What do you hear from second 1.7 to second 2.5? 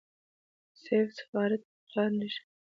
قار نشي.